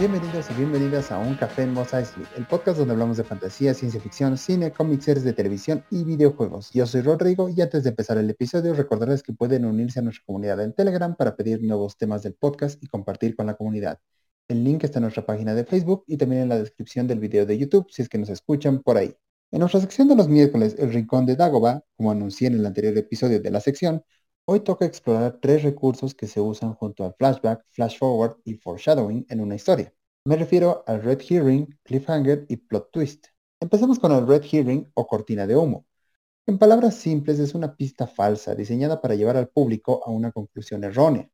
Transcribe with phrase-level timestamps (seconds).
[0.00, 4.72] bienvenidas a Un Café en Mos el podcast donde hablamos de fantasía, ciencia ficción, cine,
[4.72, 6.70] cómics, series de televisión y videojuegos.
[6.72, 10.24] Yo soy Rodrigo y antes de empezar el episodio recordarles que pueden unirse a nuestra
[10.24, 13.98] comunidad en Telegram para pedir nuevos temas del podcast y compartir con la comunidad.
[14.48, 17.44] El link está en nuestra página de Facebook y también en la descripción del video
[17.44, 19.14] de YouTube si es que nos escuchan por ahí.
[19.50, 22.96] En nuestra sección de los miércoles, El Rincón de Dagoba, como anuncié en el anterior
[22.96, 24.02] episodio de la sección,
[24.52, 29.24] hoy toca explorar tres recursos que se usan junto al flashback, flash forward y foreshadowing
[29.28, 29.94] en una historia.
[30.24, 33.28] Me refiero al Red Herring, Cliffhanger y Plot Twist.
[33.60, 35.86] Empezamos con el Red Herring o cortina de humo.
[36.46, 40.82] En palabras simples es una pista falsa diseñada para llevar al público a una conclusión
[40.82, 41.30] errónea.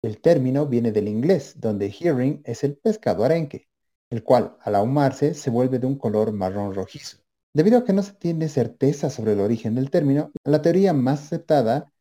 [0.00, 3.68] El término viene del inglés, donde herring es el pescado arenque,
[4.08, 7.18] el cual al ahumarse se vuelve de un color marrón rojizo.
[7.52, 11.24] Debido a que no se tiene certeza sobre el origen del término, la teoría más
[11.24, 11.92] aceptada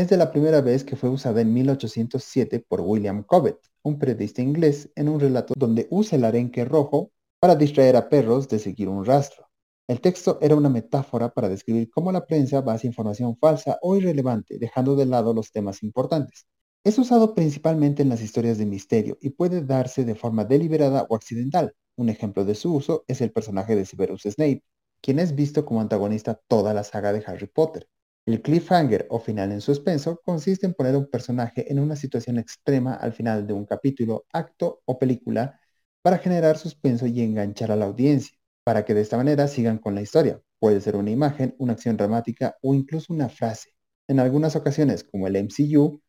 [0.00, 4.40] es de la primera vez que fue usada en 1807 por William Cobbett, un periodista
[4.40, 8.88] inglés, en un relato donde usa el arenque rojo para distraer a perros de seguir
[8.88, 9.46] un rastro.
[9.86, 14.56] El texto era una metáfora para describir cómo la prensa basa información falsa o irrelevante,
[14.58, 16.46] dejando de lado los temas importantes.
[16.82, 21.14] Es usado principalmente en las historias de misterio y puede darse de forma deliberada o
[21.14, 21.74] accidental.
[21.96, 24.62] Un ejemplo de su uso es el personaje de Severus Snape,
[25.02, 27.86] quien es visto como antagonista toda la saga de Harry Potter.
[28.26, 32.38] El cliffhanger o final en suspenso consiste en poner a un personaje en una situación
[32.38, 35.60] extrema al final de un capítulo, acto o película
[36.02, 39.94] para generar suspenso y enganchar a la audiencia, para que de esta manera sigan con
[39.94, 40.40] la historia.
[40.58, 43.74] Puede ser una imagen, una acción dramática o incluso una frase.
[44.08, 46.00] En algunas ocasiones, como el MCU,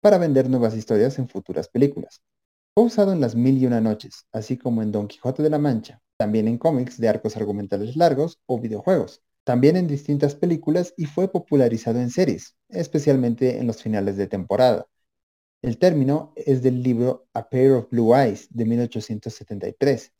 [0.00, 2.22] para vender nuevas historias en futuras películas.
[2.74, 5.58] Fue usado en Las Mil y Una Noches, así como en Don Quijote de la
[5.58, 11.06] Mancha, también en cómics de arcos argumentales largos o videojuegos también en distintas películas y
[11.06, 14.86] fue popularizado en series, especialmente en los finales de temporada.
[15.62, 20.12] El término es del libro A Pair of Blue Eyes de 1873,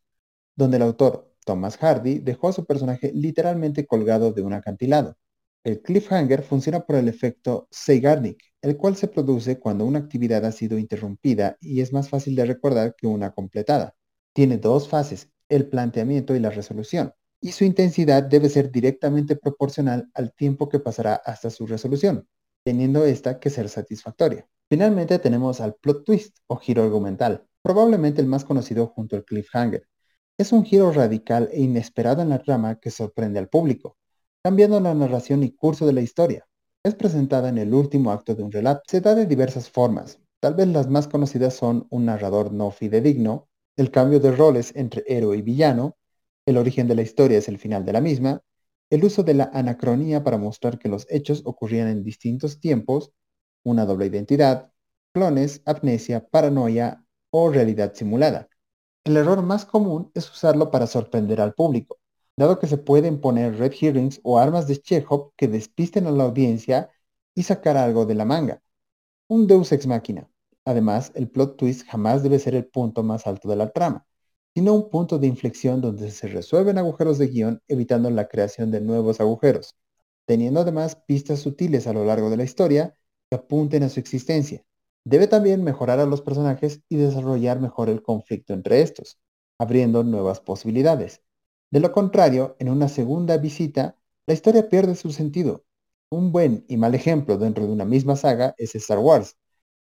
[0.56, 5.18] donde el autor Thomas Hardy dejó a su personaje literalmente colgado de un acantilado.
[5.62, 10.52] El cliffhanger funciona por el efecto Zeigarnik, el cual se produce cuando una actividad ha
[10.52, 13.94] sido interrumpida y es más fácil de recordar que una completada.
[14.32, 20.10] Tiene dos fases, el planteamiento y la resolución y su intensidad debe ser directamente proporcional
[20.14, 22.26] al tiempo que pasará hasta su resolución,
[22.64, 24.48] teniendo esta que ser satisfactoria.
[24.68, 29.88] Finalmente tenemos al plot twist o giro argumental, probablemente el más conocido junto al cliffhanger.
[30.36, 33.96] Es un giro radical e inesperado en la trama que sorprende al público,
[34.42, 36.46] cambiando la narración y curso de la historia.
[36.84, 38.82] Es presentada en el último acto de un relato.
[38.86, 40.20] Se da de diversas formas.
[40.40, 45.02] Tal vez las más conocidas son un narrador no fidedigno, el cambio de roles entre
[45.06, 45.96] héroe y villano,
[46.48, 48.42] el origen de la historia es el final de la misma,
[48.88, 53.12] el uso de la anacronía para mostrar que los hechos ocurrían en distintos tiempos,
[53.64, 54.72] una doble identidad,
[55.12, 58.48] clones, amnesia, paranoia o realidad simulada.
[59.04, 61.98] El error más común es usarlo para sorprender al público,
[62.34, 66.24] dado que se pueden poner red herrings o armas de Chekhov que despisten a la
[66.24, 66.90] audiencia
[67.34, 68.62] y sacar algo de la manga.
[69.28, 70.30] Un deus ex machina.
[70.64, 74.06] Además, el plot twist jamás debe ser el punto más alto de la trama
[74.58, 78.80] sino un punto de inflexión donde se resuelven agujeros de guion evitando la creación de
[78.80, 79.76] nuevos agujeros,
[80.26, 82.96] teniendo además pistas sutiles a lo largo de la historia
[83.30, 84.64] que apunten a su existencia.
[85.04, 89.20] Debe también mejorar a los personajes y desarrollar mejor el conflicto entre estos,
[89.58, 91.22] abriendo nuevas posibilidades.
[91.70, 95.66] De lo contrario, en una segunda visita, la historia pierde su sentido.
[96.10, 99.36] Un buen y mal ejemplo dentro de una misma saga es Star Wars.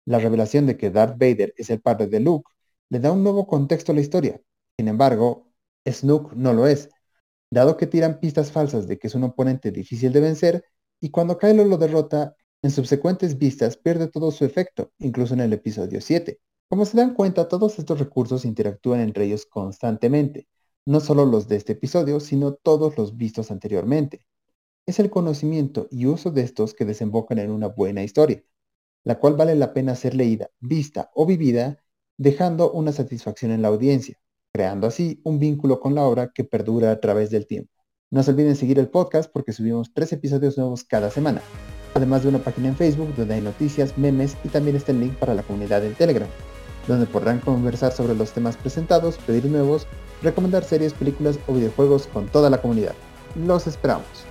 [0.03, 2.51] La revelación de que Darth Vader es el padre de Luke
[2.89, 4.41] le da un nuevo contexto a la historia,
[4.77, 5.47] sin embargo,
[5.87, 6.89] Snook no lo es,
[7.51, 10.65] dado que tiran pistas falsas de que es un oponente difícil de vencer
[10.99, 15.53] y cuando Kylo lo derrota, en subsecuentes vistas pierde todo su efecto, incluso en el
[15.53, 16.39] episodio 7.
[16.67, 20.47] Como se dan cuenta, todos estos recursos interactúan entre ellos constantemente,
[20.85, 24.25] no solo los de este episodio, sino todos los vistos anteriormente.
[24.87, 28.43] Es el conocimiento y uso de estos que desembocan en una buena historia,
[29.03, 31.83] la cual vale la pena ser leída, vista o vivida,
[32.17, 34.17] dejando una satisfacción en la audiencia
[34.55, 37.73] creando así un vínculo con la obra que perdura a través del tiempo.
[38.09, 41.41] No se olviden seguir el podcast porque subimos tres episodios nuevos cada semana,
[41.93, 45.15] además de una página en Facebook donde hay noticias, memes y también está el link
[45.15, 46.29] para la comunidad en Telegram,
[46.87, 49.87] donde podrán conversar sobre los temas presentados, pedir nuevos,
[50.23, 52.93] recomendar series, películas o videojuegos con toda la comunidad.
[53.35, 54.25] Los esperamos.